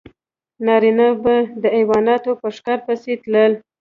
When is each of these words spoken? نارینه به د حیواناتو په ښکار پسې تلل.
نارینه 0.65 1.07
به 1.23 1.35
د 1.61 1.63
حیواناتو 1.77 2.31
په 2.41 2.47
ښکار 2.55 2.79
پسې 2.85 3.13
تلل. 3.23 3.51